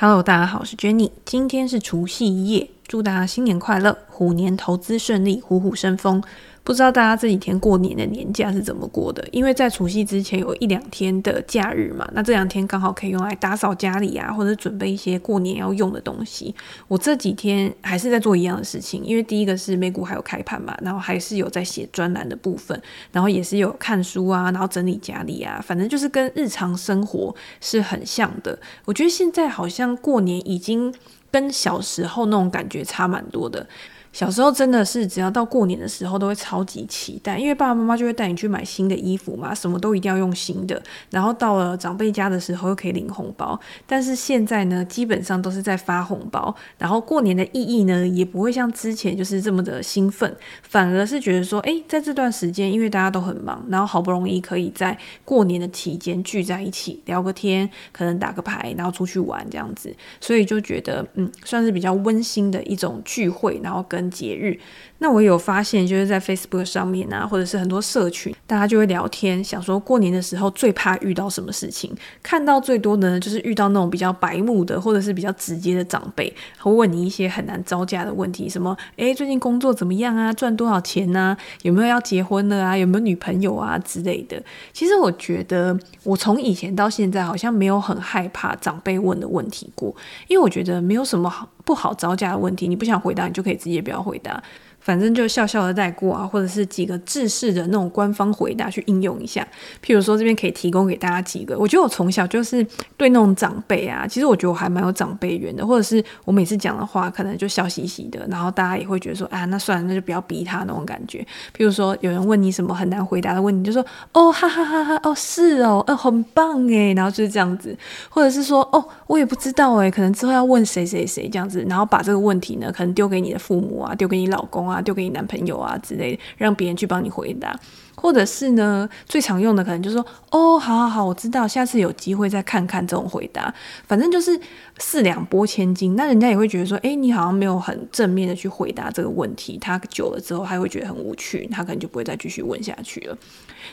[0.00, 6.22] Hello，大家好，我是 Jenny，今天是除夕夜，祝大家新年快乐，虎年投资顺利，虎虎生风。
[6.68, 9.26] 不知道大家这几天过年的年假是怎么过的？
[9.32, 16.54] 因为在除夕之前有一两天的假日嘛，那这两天刚好可以用来打扫家里啊，或者准备一些过年要用的东西。
[16.86, 22.78] 我这几天还是在做一样的事情，因为第一个是美股还有开盘嘛，然后还是有在写专栏的部分，
[23.12, 28.58] 然后也是有看书啊，然后整理家里啊，反正就是跟日常生活是很像的。
[28.84, 30.92] 我觉得现在好像过年已经
[31.30, 33.66] 跟小时候那种感觉差蛮多的。
[34.12, 40.82] 小时候真的是只要到过年的时候都会超级期待，因为爸爸妈妈就会带你去买新的衣服嘛，什么都一定要用新的。
[41.10, 63.97] 然后到了长辈家的时候又可以领红包，但是现在呢，基本上都是在发红包，然后过年的意义呢也不会像之前就是这么的兴奋，反而是觉得说，诶，在这段时间因为大家都很忙，然后好不容易可以在过年的期间聚在一起聊个天，可能打个牌，然后出去玩这样子，所以就觉得嗯，算是比较温馨的一种聚会，然后跟。
[63.98, 64.60] 跟节日，
[65.00, 71.94] 那我有发现，就是在 Facebook 上面啊，或者是很多社群，大家就会聊天，想说过年的时候最怕遇到什么事情。
[72.22, 80.32] 看到最多的呢，就是遇到那种比较白目的，或者是比较直接的长辈，会问你一些很难招架的问题，什么诶，最近工作怎么样啊？
[80.32, 81.36] 赚多少钱啊？
[81.62, 82.76] 有没有要结婚了啊？
[82.76, 84.42] 有没有女朋友啊之类的？
[84.72, 89.94] 其实我觉得，我从以前到现在，好像没有很害怕长辈问的问题过，
[90.26, 91.48] 因为我觉得没有什么好。
[91.68, 94.42] 不好招架的问题，你不想回答，你就可以直接不要回答。
[94.88, 99.46] 反正就笑笑的带过啊，或者是几个制式的那种官方回答去应用一下。
[99.84, 102.66] 譬如说这边可以提供给大家几个，我觉得我从小就是
[102.96, 111.18] 对那种长辈啊，其实我觉得我还蛮有长辈缘的，或者是我每次讲的话可能就笑嘻嘻的，然后大家也会觉得说啊，那算了，那就不要逼他那种感觉。
[111.54, 116.94] 譬如说有人问你什么很难回答的问题，就说哦哈哈哈哈哦是哦，呃很棒诶。
[116.94, 117.76] 然后就是这样子，
[118.08, 124.77] 或者是说哦我也不知道诶，可能之后要问谁谁谁这样子，然后把这个问题呢可能丢给你的父母啊，丢给你老公啊。
[124.80, 127.58] 丢给你男朋友啊之类的，让别人去帮你回答，
[127.94, 133.52] 或者是呢，最常用的可能就是说，哦，好好好，我知道，下次有机会再看看这种回答，
[133.86, 134.38] 反正就是
[134.78, 143.16] 四两拨千斤，那人家也会觉得说，诶，你好像没有很正面的去回答这个问题，他久了之后，他会觉得很无趣，他可能就不会再继续问下去了。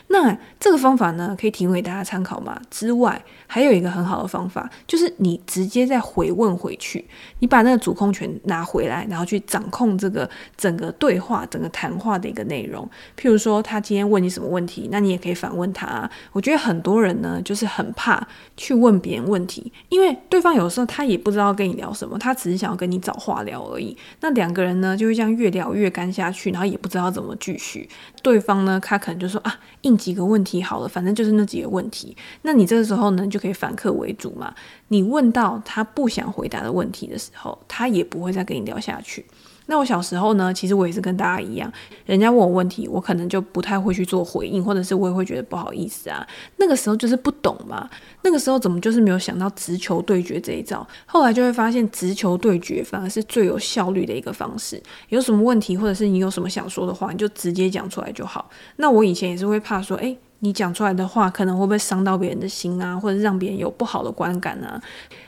[0.08, 2.60] 那这个方法呢，可以提供给大家参考吗？
[2.70, 7.04] 之外，还有一个很好的方法，就是你直接再回问回去，
[7.38, 12.88] 你把那个主控权拿回来，然后去掌控这个整个对话、整个谈话的一个内容。
[13.18, 16.08] 譬如说，他今天问你什么问题，那你也可以反问他。
[16.32, 18.26] 我觉得很多人呢，就是很怕
[18.56, 23.96] 去问别人问题，因为对方有时候他也不知道跟你聊什么，他只是想要跟你找话聊而已。
[24.20, 27.88] 那两个人呢，就会这样越聊越干下去，然后也不知道怎么继续。
[28.22, 29.58] 对方呢，他可能就说啊。
[29.82, 32.16] 应几个问题好了，反正就是那几个问题。
[32.42, 34.52] 那你这个时候呢，就可以反客为主嘛。
[34.88, 39.24] 你问到他不想回答的问题的时候，他也不会再跟你聊下去。
[39.66, 41.70] 那我小时候呢，其实我也是跟大家一样，
[42.04, 46.26] 人家问我问题，我可能就不太会去做回应，或者是我也会觉得不好意思啊。
[46.56, 47.88] 那个时候就是不懂嘛，
[48.22, 50.86] 那个时候怎么就是没有想到直球对决这一招？
[51.04, 54.82] 后来就会发现，直球对决反而是最有效率的一个方式。
[55.08, 58.48] 有什么问题，或者是你有什么想说的话，你就直接讲出来就好。
[58.76, 60.16] 那我以前也是会怕说，诶。
[60.40, 64.80] 你讲出来的话可能会不会伤到别人的心啊，或者让别人有不好的观感啊？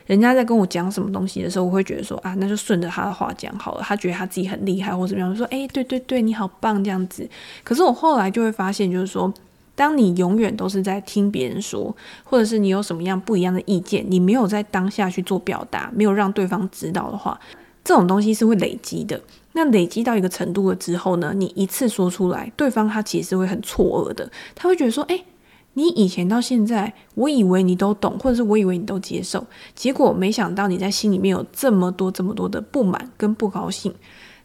[0.07, 3.83] 人家在跟我讲什么东西的时候，我会觉得说啊，那就顺着他的话讲好了。
[3.83, 7.29] 他觉得他自己很厉害，或怎么样，说诶，对对对，你好棒这样子。
[7.65, 9.33] 可是我后来就会发现，就是说，
[9.75, 11.95] 当你永远都是在听别人说，
[12.25, 17.39] 或者是你有什么样不一样的意见，你没有在当下去做表达，没有让对方知道的话，
[17.83, 19.21] 这种东西是会累积的。
[19.59, 25.25] 那累积到一个程度了之后呢，你一次说出来，对方他其实会很错愕的，他会觉得说，诶，
[25.73, 33.93] 你以前到现在，我以为你都懂，或者是我以为你都接受，结果没想到你在心里面有这么多这么多的不满跟不高兴。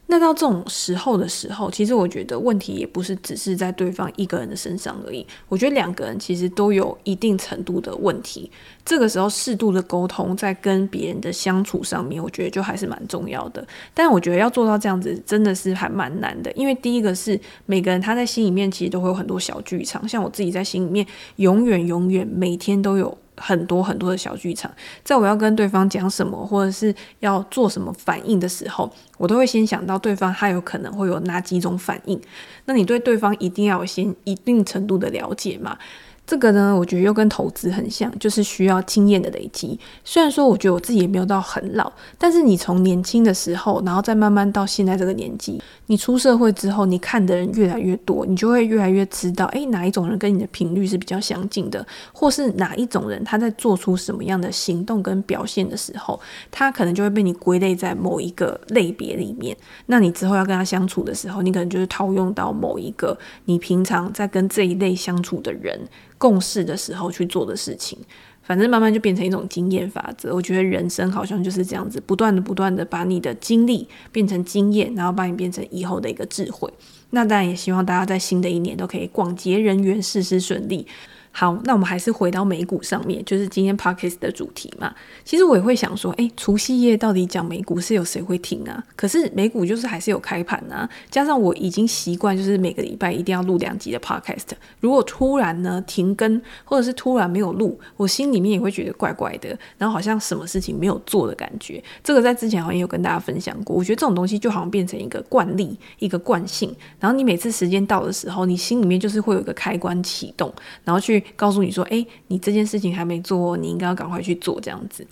[0.08, 5.26] 那到这种时候的时候，其实我觉得问题也不是只是在对方一个人的身上而已。
[5.48, 8.52] 我觉得两个人其实都有一定程度的问题。
[8.86, 13.66] 这个时候适度的沟通，在跟别人的相处上面，我觉得就还是蛮重要的。
[13.94, 16.52] 但我觉得要做到这样子，真的是还蛮难的。
[16.52, 21.08] 因为第一个是每个人他在心里面其实都会有很多小剧场，像我自己在心里面，
[21.38, 23.18] 永远永远每天都有。
[23.38, 24.72] 很多很多的小剧场，
[25.04, 32.20] 在我要跟对方讲什么，或者是要做什么反应的时候，我都会先想到对方他有可能会有哪几种反应。
[32.66, 35.78] 那你对对方一定要先一定程度的了解嘛？
[36.26, 39.78] 这个呢，我觉得又跟投资很像，就是需要经验的累积。
[40.06, 56.18] 虽然说我觉得我自己也没有到很老，但是你从年轻的时候，然后再慢慢到现在这个年纪，你出社会之后，你看的人越来越多，你就会越来越知道，诶，哪一种人跟你的频率是比较相近的，或是哪一种人他在做出什么样的行动跟表现的时候，
[56.50, 59.56] 他可能就会被你归类在某一个类别里面。
[59.88, 65.78] 那你之后要跟他相处的时候，你可能就是套用到某一个你平常在跟这一类相处的人。
[66.24, 68.00] 共事的时候去做的事情，
[68.44, 70.34] 反正慢慢就变成一种经验法则。
[70.34, 76.72] 我觉得人生好像就是这样子，不断的、不断的把你的经历变成经验，然后把你变成以后的一个智慧。
[77.10, 80.88] 那当然也希望大家在新的一年都可以广结人缘，事事顺利。
[81.36, 84.94] 好，那我们还是回到美股上面，就是今天 podcast 的主题嘛。
[85.26, 88.84] 其实我也会想说，诶，除夕夜到底讲美股是有谁会听啊？
[88.96, 94.52] 可是美股就是还是有开盘啊，加上我已经习惯，就是每个礼拜一定要录两集的 podcast。
[94.80, 101.84] 如果突然呢停更，或者是突然没有录，我心里面也会觉得怪怪的，然后好像什么事情没有做的感觉。
[102.04, 103.76] 这个在之前好像也有跟大家分享过。
[103.76, 106.72] 我觉得这种东西就好像变成一个惯例，一个惯性。
[107.00, 110.54] 然后你每次时间到的时候，你心里面就是会有一个开关启动，
[110.84, 111.23] 然后去。
[111.36, 115.06] 告诉你说，哎，你这件事情还没做，你应该要赶快去做，这样子。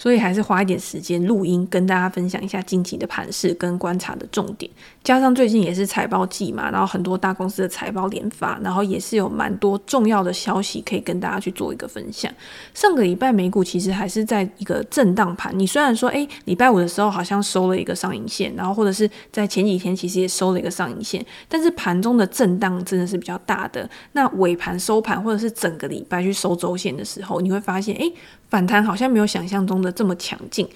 [0.00, 4.70] 所以还是花一点时间录音，跟大家分享一下近期的盘势跟观察的重点。
[5.04, 12.32] 加上最近也是财报季嘛，然后很多大公司的财报连发，然后也是有蛮多重要的消息可以跟大家去做一个分享。
[12.72, 15.52] 上个礼拜美股其实还是在一个震荡盘。
[15.58, 23.86] 你虽然说，诶，礼拜五的时候好像收了一个上影线，然后或者是在前几天其实也收了一个上影线，但是盘中的震荡真的是比较大的。
[24.12, 28.10] 那尾盘收盘或者是整个礼拜去收周线的时候，你会发现，诶。
[28.50, 30.68] 反弹好像没有想象中的这么强劲，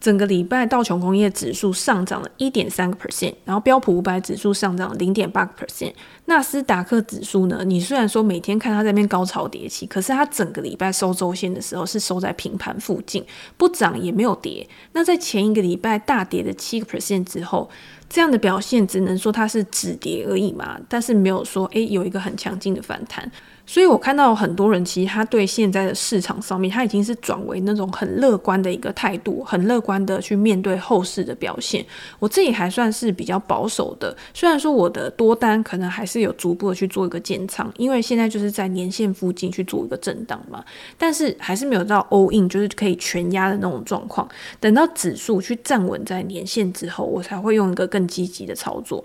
[0.00, 5.92] 整个礼拜道琼工业指数上涨了一点三个 percent，然后标普五百指数上涨零点八个 percent，
[6.26, 13.24] 纳斯达克指数呢，你虽然说每天看它在那边高潮迭起，可是它整个礼拜收周线的时候是收在平盘附近，
[13.56, 14.68] 不涨也没有跌。
[14.92, 17.70] 那在前一个礼拜大跌的七个 percent 之后，
[18.08, 23.30] 这样的表现只能说它是止跌而已嘛，但是没有说诶有一个很强劲的反弹。
[23.64, 31.84] 所以我看到很多人，其实他对现在的市场上面，他已经是转为那种很乐观的一个态度，很乐观的去面对后市的表现。
[32.18, 40.62] 我自己还算是比较保守的，虽然说我的多单可能还是有逐步的去做一个减仓，因为现在就是在年线附近去做一个震荡嘛，
[40.98, 44.28] 但是还是没有到 all in，就是可以全压的那种状况。
[44.60, 49.04] 等到指数去站稳在年线之后，我才会用一个更积极的操作。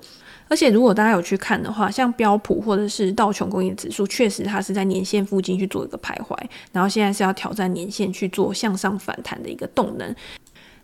[0.49, 6.37] 而且，如果大家有去看的话，像标普或者是道琼工业指数，确实它是在年线附近去做一个徘徊，
[6.71, 10.15] 然后现在是要挑战年线去做向上反弹的一个动能。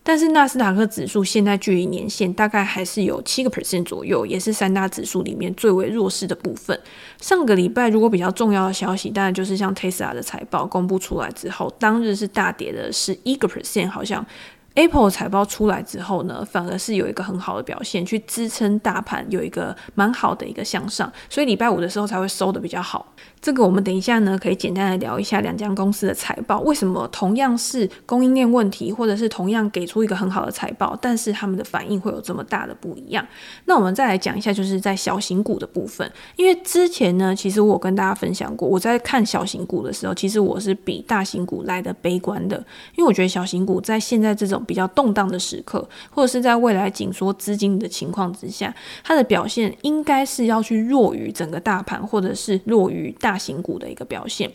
[0.06, 6.78] 但是纳斯达克指数现在距离年线大概还是有七个 percent 左右，也是三大指数里面最为弱势的部分。
[7.22, 14.26] 上个礼拜如果比较重要的消息，当然就是像 Tesla 的财报公布出来之后，当日是大跌的十一个 percent，好像。
[14.76, 23.14] Apple 财报出来之后呢，反而是有一个很好的表现，去支撑大盘有一个蛮好的一个向上，所以礼拜五的时候才会收得比较好。
[23.40, 33.26] 这个我们等一下呢，可以简单的聊一下两家公司的财报，为什么同样是供应链问题，或者是同样给出一个很好的财报，但是他们的反应会有这么大的不一样？
[33.66, 42.58] 那我们再来讲一下，就是在小型股的部分，因为之前呢，其实我有跟大家分享过，我在看小型股的时候，其实我是比大型股来的悲观的，
[42.96, 48.74] 因为我觉得小型股在现在这种比较动荡的时刻，或者是在未来紧缩资金的情况之下，
[49.04, 53.38] 它的表现应该是要去弱于整个大盘，或者是弱于大。
[53.44, 54.50] 型股的一个表现，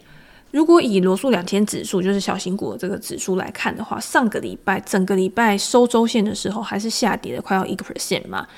[0.51, 8.49] 如果以罗素两千指数，就是小型股的这个指数来看的话，上个礼拜整个礼拜收周线的时候，还是下跌了快要一个 percent 嘛。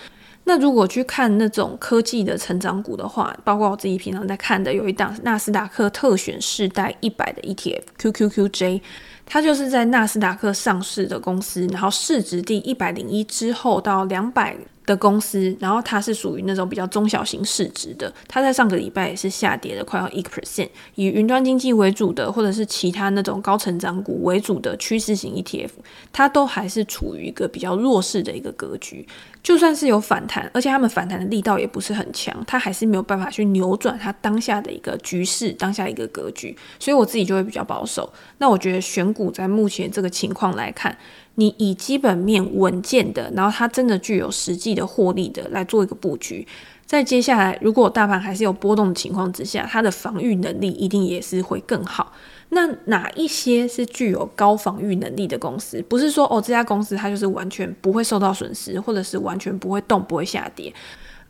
[0.45, 8.81] 那如果去看那种科技的成长股的话，包括我自己平常在看的，有一档纳斯达克特选世代一百的 ETF QQQJ，
[9.33, 14.57] 它就是在纳斯达克上市的公司，然后市值第一百零一之后到两百。
[14.87, 20.69] 的公司，然后它是属于那种比较中小型市值的，它在上个礼拜也是下跌了快要一个 percent。
[20.97, 25.69] 以云端经济为主的，或者是其他那种高成长股为主的趋势型 ETF，
[26.13, 29.07] 它都还是处于一个比较弱势的一个格局。
[29.43, 36.57] 就算是有反弹，而且他们反弹的力道也不是很强，它还是没有办法去扭转它当下的一个局势，当下一个格局。
[36.81, 38.13] 所以我自己就会比较保守。
[38.39, 40.97] 那我觉得选股在目前这个情况来看，
[41.35, 46.47] 你以基本面稳健的，然后它真的具有实际的获利的来做一个布局，
[46.87, 52.13] 在接下来如果大盘还是有波动的情况之下，它的防御能力一定也是会更好。
[52.51, 55.83] 那哪一些是具有高防御能力的公司？
[55.89, 60.73] 不是说哦，这家公司它就是完全不会受到损失，或者是完全不会动、不会下跌。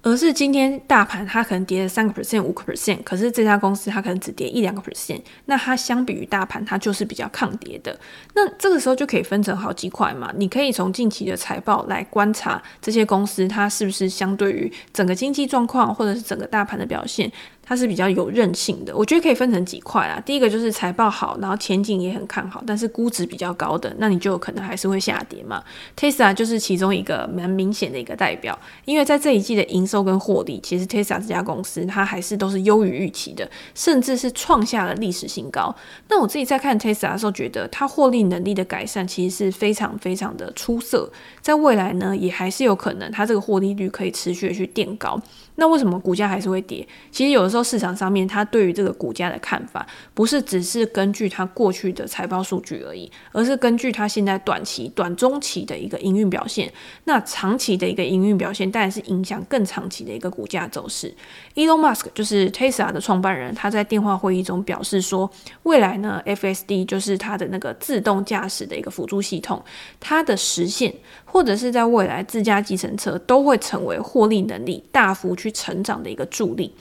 [0.03, 7.99] 而是今天大盘它可能跌了三个 percent、五个 percent，可是这家公司它可能只跌一两个 percent，那它相比于大盘，它就是比较抗跌的。
[8.35, 17.31] 那这个时候就可以分成好几块嘛，你可以从近期的财报来观察这些公司它是不是相对于整个经济状况或者是整个大盘的表现。
[17.71, 20.21] 它是比较有韧性的，我觉得可以分成几块啊。
[20.27, 25.63] 第一个就是财报好，然后前景也很看好，但是估值比较高的，那你就有可能还是会下跌嘛。
[25.97, 35.73] Tesla 就是其中一个蛮明显的一个代表，因为在这一季的营收跟获利，其实 Tesla 这家公司它还是都是优于预期的，甚至是创下了历史新高。
[36.09, 41.09] 那我自己在看 Tesla 的时候，觉得它获利能力的改善其实是非常非常的出色，
[41.41, 45.23] 在未来呢，也还是有可能它这个获利率可以持续的去垫高。
[45.61, 46.89] 那为什么股价还是会跌？
[47.11, 56.73] 其实有的时候市场上面它对于这个股价的看法，不是只是根据它过去的财报数据而已，而是根据它现在短期、短中期的一个营运表现。
[57.05, 61.15] 那长期的一个营运表现，当然是影响更长期的一个股价走势。
[61.55, 65.31] Elon Musk 就是 Tesla 的创办人，他在电话会议中表示说，
[65.65, 69.63] 未来呢，FSD 就是它的那个自动驾驶的一个辅助系统，
[70.01, 70.95] 它的实现，
[71.27, 76.73] 或者是在未来自驾计程车都会成为获利能力大幅去成长的一个助力，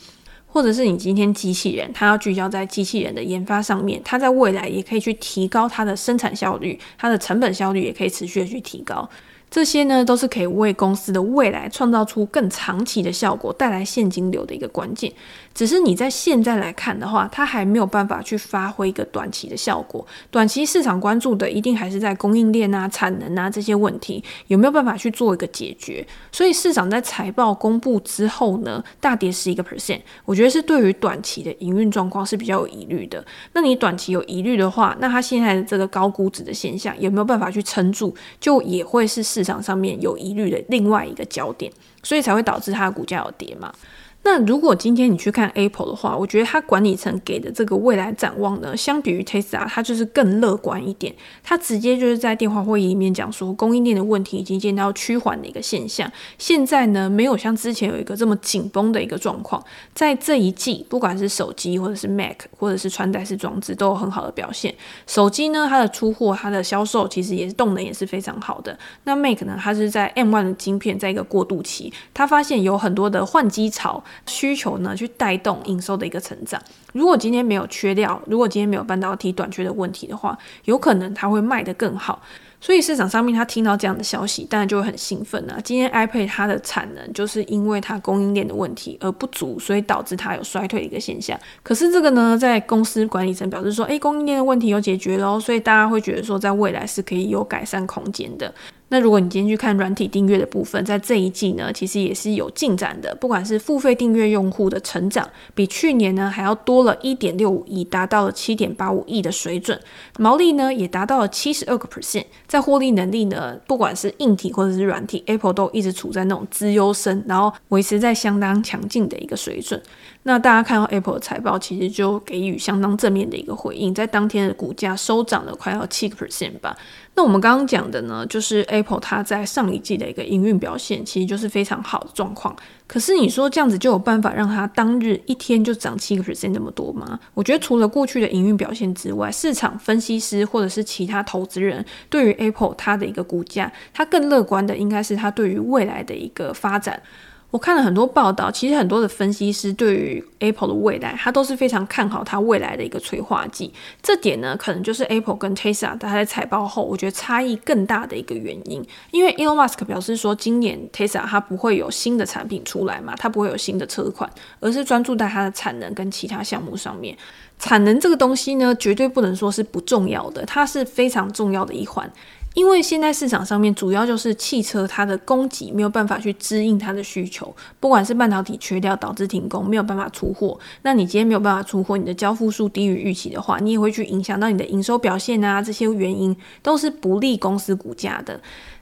[0.48, 9.10] 或者是你今天机器人，它要聚焦在机器人的研发上面，它在未来也可以去提高它的生产效率，它的成本效率也可以持续的去提高。
[9.51, 15.12] 这些呢，都是可以为公司的未来创造出更长期的效果，带来现金流的一个关键。
[15.56, 20.06] 只是你在现在来看的话，它还没有办法去发挥一个短期的效果。
[20.29, 26.06] 短期市场关注的一定还是在供应链啊、产能啊这些问题，有没有办法去做一个解决？
[26.32, 33.25] 所以市场在财报公布之后呢，大跌十一个 percent，我觉得是对于短期的营运状况是比较有疑虑的。
[33.53, 41.72] 那你短期有疑虑的话，那它现在的这个高估值的现象有没有办法去撑住，就也会是市场上面有疑虑的另外一个焦点，
[42.03, 43.74] 所以才会导致它的股价有跌嘛。
[44.22, 51.16] 那如果今天你去看 Apple 的话，我觉得它管理层给的这个未来展望呢，相比于 Tesla，它就是更乐观一点。
[51.42, 56.12] 它直接就是在电话会议里面讲说，供应链的问题已经见到趋缓的一个现象。
[56.38, 59.64] 现在呢，没有像之前有一个这么紧绷的一个状况。
[59.96, 64.76] 在这一季，不管是手机或者是 Mac 或者是穿戴式装置，都有很好的表现。
[65.08, 68.78] 手机呢，它的出货、它的销售其实也是动能也是非常好的。
[69.06, 74.04] 那 Mac 呢，它是在 M1 的晶片在一个过渡期，它发现有很多的换机潮。
[74.25, 76.62] 需求呢，去带动营收的一个成长。
[76.94, 82.22] 如果今天没有缺料，如果今天没有半导体短缺的问题的话，有可能它会卖得更好。
[82.62, 85.58] 所以市场上面他听到这样的消息，当然就会很兴奋啊。
[85.63, 91.39] 今天 iPad 它的产能就是因为它供应链的问题而不足，所以导致它有衰退的一个现象。
[91.63, 98.54] 可是这个呢，在公司管理层表示说，诶，供应链的问题有解决喽，所以大家会觉得说，在未来是可以有改善空间的。
[98.89, 103.15] 那如果你今天去看软体订阅的部分，在这一季呢，其实也是有进展的。
[103.15, 109.79] 不管是付费订阅用户的成长，比去年呢还要多了一点六五亿，达到了七点八五亿的水准。
[110.17, 112.25] 毛利呢也达到了七十二个 percent。
[112.48, 119.81] 在获利能力呢，不管是硬体或者是软体，Apple 都一直处在那种资优生，然后维持在相当强劲的一个水准。
[120.24, 126.75] 那大家看到 Apple 的财报，其实就给予相当正面的一个回应，在当天的股价收涨了快要七个 percent 吧。
[127.20, 132.56] 那我们刚刚讲的呢，就是 Apple 它在上一季的一个营运表现，其实就是非常好的状况。
[132.88, 137.20] 可是你说这样子就有办法让它当日一天就涨七个 percent 那么多吗？
[137.34, 147.04] 我觉得除了过去的营运表现之外，市场分析师或者是其他投资人对于 Apple 它的一个股价，它更乐观的应该是它对于未来的一个发展。
[147.51, 153.74] 我看了很多报道，其实很多的分析师对于 Apple 的未来，他都是非常看好它未来的一个催化剂。
[154.03, 158.86] 这点呢，可能就是 Apple 跟 Tesla 它在财报后，我觉得差异更大的一个原因。
[159.10, 164.29] 因为 Elon Musk 表示说，今年 Tesla 它不会有新的产品出来嘛，它不会有新的车款，
[164.60, 167.18] 而是专注在它的产能跟其他项目上面。
[167.58, 172.10] 产能这个东西呢，绝对不能说是不重要的，它是非常重要的一环。
[172.56, 180.60] 因为现在市场上面主要就是汽车，它的供给没有办法去支应它的需求，不管是半导体缺掉导致停工，没有办法出货。
[180.82, 188.39] 那你今天没有办法出货，你的交付数低于预期的话，你也会去影响到你的营收表现啊，这些原因都是不利公司股价的。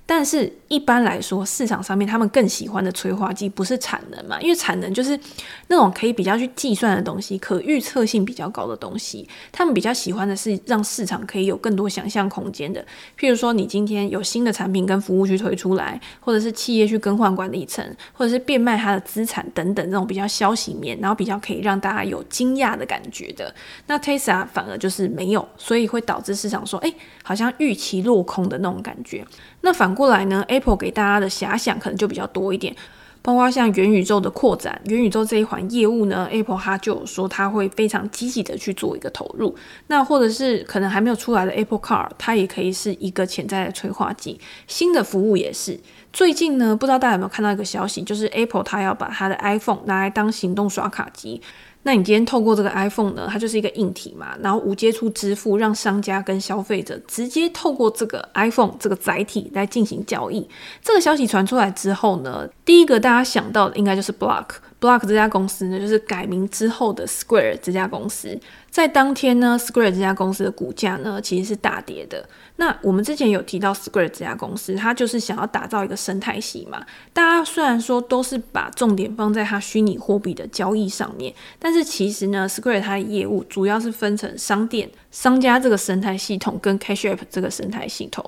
[0.10, 4.40] 但是一般来说，市场上面他们更喜欢的催化剂不是产能嘛？
[4.42, 5.20] 因为产能就是
[5.68, 9.28] 那种可以比较去计算的东西，可预测性比较高的东西。
[9.52, 12.82] 他们比较喜欢的是让市场可以有更多想象空间的。
[13.20, 23.54] 譬如说，你今天有新的产品跟服务去推出来，或者是企业去更换管理层，或者是变卖它的资产等等，这种比较消息面，然后比较可以让大家有惊讶的感觉的。
[23.88, 29.26] 那 Tesla 反而就是没有，所以会导致市场说，哎，好像预期落空的那种感觉。
[29.68, 32.74] 那反过来呢，Apple 给大家的遐想可能就比较多一点。
[33.22, 39.54] 包括像元宇宙的扩展，元宇宙这一环业务呢，Apple 它就有说它会非常积极的去做一个投入。
[39.88, 44.40] 那或者是可能还没有出来的 Apple Car，它也可以是一个潜在的催化剂。
[44.68, 45.78] 新的服务也是。
[46.14, 51.42] 最近呢，不知道大家有没有看到一个消息，就是 Apple 它要把它的 iPhone 拿来当行动刷卡机。
[51.88, 60.46] 那你今天透过这个 iPhone 呢，它就是一个硬体嘛，然后无接触支付，让商家跟消费者直接透过这个 iPhone 这个载体来进行交易。
[60.84, 64.48] 这个消息传出来之后呢，第一个大家想到的应该就是 Block。
[64.80, 68.40] Block 这家公司呢，就是改名之后的 Square 这家公司。
[68.70, 72.30] 在当天呢，Square 这家公司的股价呢，其实是大跌的。
[72.58, 76.86] 那我们之前有提到 Square 这家公司，它就是想要打造一个生态系嘛。
[77.12, 88.24] 大家虽然说都是把重点放在它虚拟货币的交易上面，但是其实呢，Square 它的业务主要是分成商店、商家这个生态系统跟 Cash App 这个生态系统。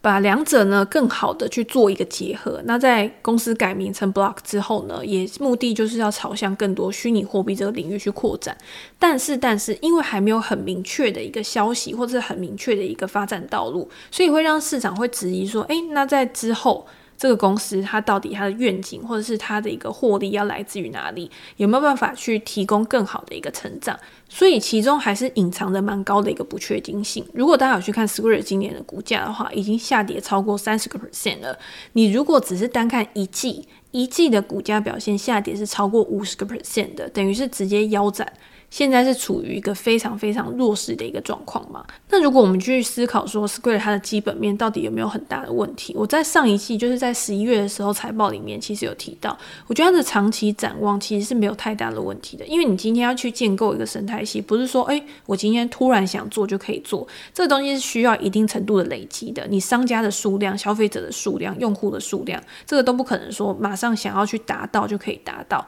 [0.00, 2.60] 把两者呢更好的去做一个结合。
[2.64, 8.56] 那在公司改名成 Block 之后呢，也目的就是要朝向更多虚拟货币这个领域去扩展。
[8.98, 16.86] 但是，但是因为还没有很明确的一个消息，或者很明确的一个发展道路，所以会让市场会质疑说：诶，那在之后。
[17.16, 21.30] 这个公司它到底它的愿景，或者是它的一个获利要来自于哪里？
[21.56, 23.98] 有没有办法去提供更好的一个成长？
[24.28, 27.24] 所以其中还是隐藏着蛮高的一个不确定性。
[27.32, 31.58] 如果大家有去看 Square 今年的股价的话，已经下跌超过三十个 percent 了。
[31.92, 38.30] 你如果只是单看一季，一季的股价表现下跌是超过五十个 percent 的，等于是直接腰斩。
[38.68, 41.84] 现在是处于一个非常非常弱势的一个状况嘛？
[42.10, 45.94] 那如果我们去思考说，Square 它的基本面到底有没有很大的问题？
[45.96, 65.66] 我在上一季就是在十一月的时候财报里面其实有提到，我觉得它的长期展望其实是没有太大的问题的，因为你今天要去建构一个生态系，不是说诶，我今天突然想做就可以做，这个东西是需要一定程度的累积的，你商家的数量、消费者的数量、用户的数量，这个都不可能说马上想要去达到就可以达到。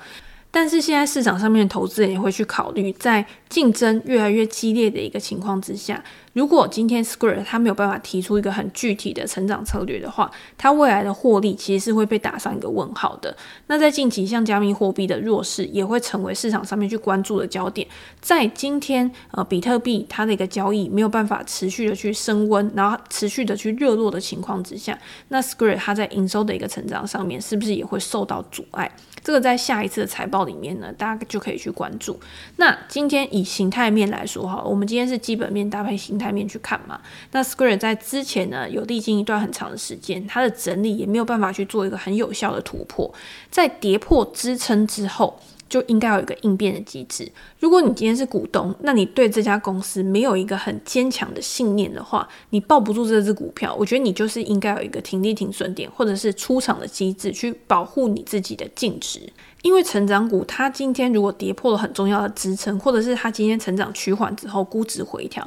[0.50, 13.36] 但是现在市场上面的投资人也会去考虑，在竞争越来越激烈的一个情况之下，如果今天 Square 它没有办法提出一个很具体的成长策略的话，它未来的获利其实是会被打上一个问号的。
[13.66, 17.86] 那在近期，像加密货币的弱势也会成为市场上面去关注的焦点。
[18.20, 28.90] 在今天，呃，比特币它的一个交易没有办法持续的去升温，然后持续的去热络的情况之下，那 Square 它在营收的一个成长上面是不是也会受到阻碍？
[29.24, 32.18] 这个在下一次的财报里面呢，大家就可以去关注。
[32.56, 37.00] 那今天以形态面来说哈，我们今天是基本面搭配形态面去看嘛。
[37.32, 43.12] 那 Square 在之前呢，有历经一段很长的时间，它的整理也没有办法去做一个很有效的突破，
[43.50, 45.38] 在跌破支撑之后。
[45.68, 47.30] 就应该有一个应变的机制。
[47.60, 53.74] 如果你今天是股东，那你对这家公司没有一个很坚强的信念的话，你抱不住这只股票。
[53.78, 59.30] 我觉得你就是应该有一个停利停损点，或者是出场的机制，去保护你自己的净值。
[59.60, 65.46] 因为成长股它今天如果跌破了很重要的支撑，或者是它今天成长趋缓之后估值回调。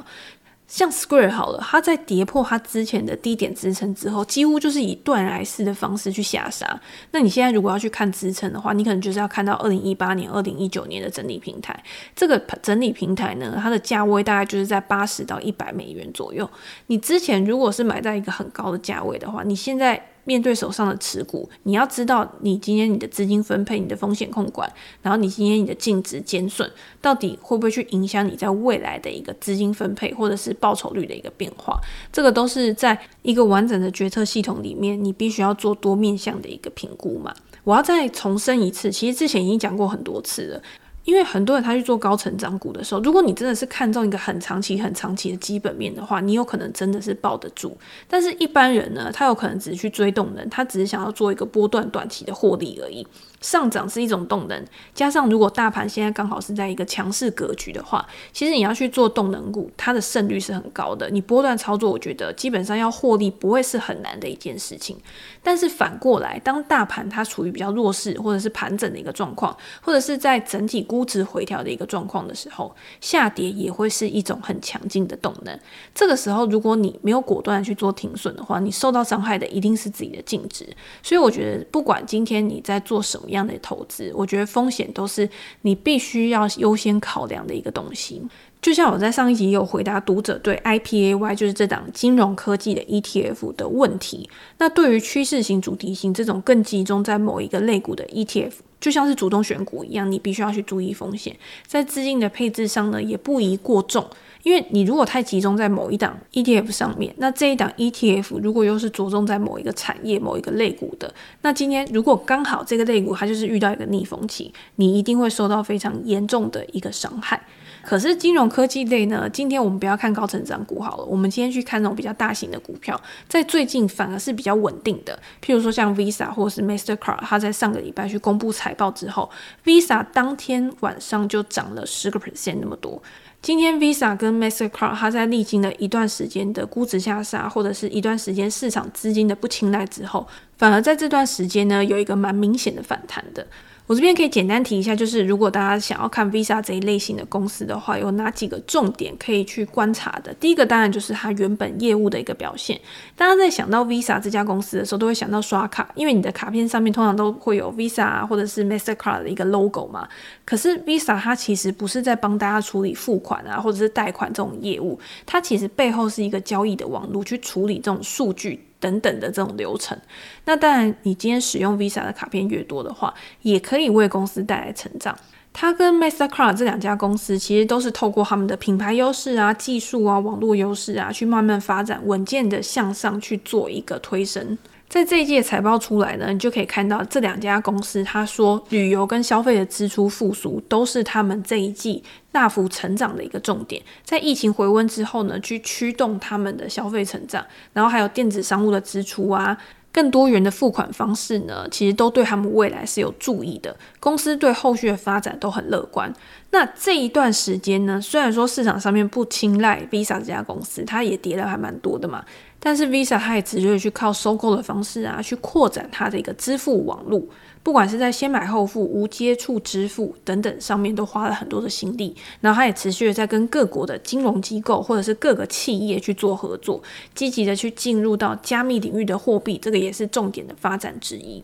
[0.72, 6.80] 像 Square 好了，它在跌破它之前的低点支撑之后，几乎就是以断崖式的方式去下杀。
[7.10, 11.78] 那你现在如果要去看支撑的话，你可能就是要看到二零一八年、二零一九年的整理平台。
[12.16, 16.48] 这个整理平台呢，它的价位大概就是在八十到一百美元左右。
[16.86, 20.02] 你之前如果是买在一个很高的价位的话，你现在。
[20.24, 31.80] 面对手上的持股，你要知道你今天你的资金分配、你的风险控管，然后你今天你的净值减损，到底会不会去影响你在未来的一个资金分配或者是报酬率的一个变化？
[32.12, 37.34] 这个都是在一个完整的决策系统里面，你必须要做多面向的一个评估嘛。
[37.64, 40.62] 我要再重申一次，其实之前已经讲过很多次了。
[41.04, 47.76] 因为很多人他去做高成长股的时候，如果你真的是看中一个很长期、很长期的基本面的话，你有可能真的是抱得住。
[48.08, 53.06] 但是一般人呢，他有可能只是去追动能，他只是想要做一个波段短期的获利而已。
[53.40, 61.10] 上涨是一种动能，加上如果大盘现在刚好是在一个强势格局的话，其实你要去做动能股，它的胜率是很高的。
[61.10, 64.96] 你波段操作，我觉得基本上要获利不会是很难的一件事情。
[65.42, 75.58] 但是反过来，当大盘它处于比较弱势或者是盘整的一个状况，或者是在整体估值回调的一个状况的时候，下跌也会是一种很强劲的动能。
[75.94, 80.68] 这个时候，如果你没有果断去做停损的话，你受到伤害的一定是自己的净值。
[81.02, 85.26] 所以我觉得，不管今天你在做什么样的投资，我觉得风险都是
[85.62, 88.22] 你必须要优先考量的一个东西。
[88.62, 104.06] 就像我在上一集有回答读者对 IPAY 就是这档金融科技的 ETF 的问题，那对于趋势型、主题型这种更集中在某一个类股的 ETF，就像是主动选股一样，你必须要去注意风险，在资金的配置上呢，也不宜过重。
[104.44, 117.40] 因为你如果太集中在某一档 ETF 上面，那这一档 ETF 如果又是着重在某一个产业、某一个类股的，那今天如果刚好这个类股它就是遇到一个逆风期，你一定会受到非常严重的一个伤害。
[117.84, 125.18] 可是金融科技类呢，今天我们不要看高成长股好了，我们今天去看那种比较大型的股票，在最近反而是比较稳定的。
[125.44, 129.28] 譬如说像 Visa 或是 Mastercard，它在上个礼拜去公布财报之后
[129.64, 133.02] ，Visa 当天晚上就涨了十个 percent 那么多。
[133.40, 140.24] 今天 Visa 跟 Mastercard，它在历经了一段时间的估值下杀，或者是一段时间市场资金的不青睐之后，
[140.56, 143.44] 反而在这段时间呢，有一个蛮明显的反弹的。
[143.92, 150.32] 我这边可以简单提一下，就是如果大家想要看 Visa 这一类型的公司的话，有哪几个重点可以去观察的？
[150.32, 152.80] 第一个当然就是它原本业务的一个表现。
[153.14, 160.08] 大家在想到 Visa 这家公司的时候，都会想到刷卡，因为你的卡片上面通常都会有 Visa 或者是 Mastercard 的一个 logo 嘛。
[160.46, 168.58] 可是 Visa 它其实不是在帮大家处理付款啊，或者是贷款这种业务，它其实背后是一个交易的网络去处理这种数据。
[168.82, 169.96] 等等的这种流程，
[170.44, 175.16] 那当然，你今天使用 Visa 的卡片越多的话，也可以为公司带来成长。
[175.52, 184.58] 它跟 Mastercard 这两家公司其实都是透过他们的品牌优势啊、技术啊、网络优势啊，去慢慢发展，稳健的向上去做一个推升。
[184.92, 193.82] 在这一届财报出来呢，你就可以看到这两家公司，他说旅游跟消费的支出复苏都是他们这一季大幅成长的一个重点。
[194.04, 199.56] 在疫情回温之后呢，去驱动他们的消费成长，然后还有电子商务的支出啊。
[199.90, 203.74] 更多元的付款方式呢，其实都对他们未来是有助益的。
[204.00, 206.10] 公司对后续的发展都很乐观。
[206.50, 212.24] 那这一段时间呢，虽然说市场上面不青睐 Visa 这家公司，它也跌了还蛮多的嘛。
[212.64, 217.20] 但是 Visa 它也持续去靠收购的方式啊，去扩展它的一个支付网络。
[217.64, 222.14] 不管是在先买后付、无接触支付等等上面，都花了很多的心力。
[222.40, 226.82] 然后，它也持续的在跟各国的金融机构或者是各个企业去做合作，
[227.14, 231.42] 积极的去进入到加密领域的货币，这个也是重点的发展之一。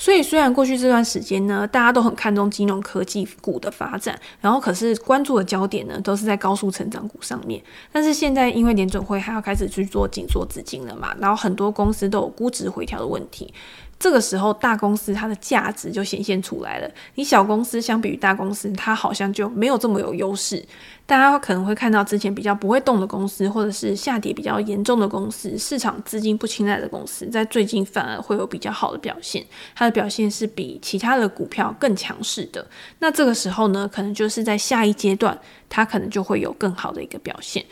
[0.00, 7.60] 所以，虽然过去这段时间呢，大家都很看重金融科技股的发展，然后可是关注的焦点呢，都是在高速成长股上面。
[7.90, 13.52] 但是现在，因为联准会还要开始去做紧缩资金了嘛，然后很多公司都有估值回调的问题。
[13.98, 16.88] 这个时候，大公司它的价值就显现出来了。
[17.16, 20.64] 你小公司相比于大公司，它好像就没有这么有优势。
[21.08, 29.42] 大家可能会看到之前比较不会动的公司，或者是下跌比较严重的公司，市场资金不青睐的公司，在最近反而会有比较好的表现。
[29.74, 32.66] 它的表现是比其他的股票更强势的。
[32.98, 35.38] 那这个时候呢，可能就是在下一阶段，
[35.70, 37.64] 它可能就会有更好的一个表现。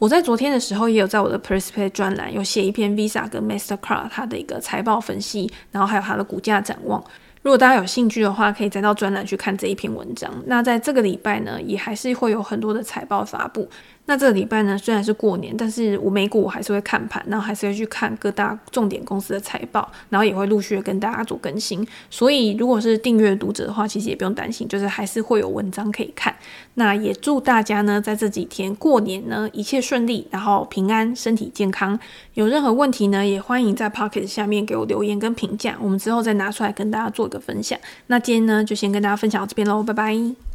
[0.00, 7.00] 我在昨天的时候也有在我的 p e r s p e c t 专栏有写一篇 Visa 跟 Mastercard 它的一个财报分析，然后还有它的股价展望。
[7.42, 10.30] 如果大家有兴趣的话，可以再到专栏去看这一篇文章。
[10.46, 13.68] 那在这个礼拜呢，也还是会有很多的财报发布。
[14.06, 21.86] 那这个礼拜呢，虽然是过年，但是我美股我还是会看盘，然后还是会去看各大重点公司的财报，然后也会陆续的跟大家做更新。
[22.10, 26.34] 所以如果是订阅读者的话，其实也不用担心，就是还是会有文章可以看。
[26.74, 31.96] 那也祝大家呢，在这几天过年呢，一切顺利，然后平安，身体健康。
[32.34, 37.78] 有任何问题呢，也欢迎在 Pocket 下面给我留言跟评价，我们之后再拿出来跟大家做一个分享。
[38.08, 40.49] 那今天呢，就先跟大家分享到这边喽，拜拜。